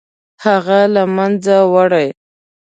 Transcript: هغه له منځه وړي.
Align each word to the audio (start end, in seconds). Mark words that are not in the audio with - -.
هغه 0.43 0.79
له 0.93 1.03
منځه 1.15 1.55
وړي. 1.73 2.07